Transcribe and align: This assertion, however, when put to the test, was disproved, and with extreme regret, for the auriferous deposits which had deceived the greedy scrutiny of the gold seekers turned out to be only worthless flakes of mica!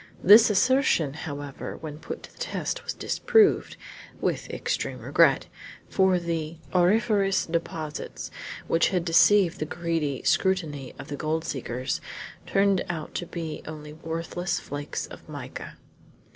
This 0.23 0.49
assertion, 0.49 1.13
however, 1.13 1.77
when 1.77 1.99
put 1.99 2.23
to 2.23 2.31
the 2.31 2.39
test, 2.39 2.83
was 2.83 2.95
disproved, 2.95 3.77
and 4.13 4.19
with 4.23 4.49
extreme 4.49 4.97
regret, 4.97 5.45
for 5.91 6.17
the 6.17 6.57
auriferous 6.73 7.45
deposits 7.45 8.31
which 8.67 8.87
had 8.87 9.05
deceived 9.05 9.59
the 9.59 9.65
greedy 9.65 10.23
scrutiny 10.23 10.95
of 10.97 11.09
the 11.09 11.15
gold 11.17 11.45
seekers 11.45 12.01
turned 12.47 12.83
out 12.89 13.13
to 13.13 13.27
be 13.27 13.61
only 13.67 13.93
worthless 13.93 14.59
flakes 14.59 15.05
of 15.05 15.29
mica! 15.29 15.77